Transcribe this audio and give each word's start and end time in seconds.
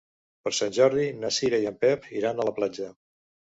Per 0.45 0.53
Sant 0.59 0.71
Jordi 0.77 1.03
na 1.25 1.31
Cira 1.35 1.59
i 1.67 1.69
en 1.73 1.77
Pep 1.85 2.09
iran 2.23 2.41
a 2.41 2.49
la 2.51 2.55
platja. 2.59 2.91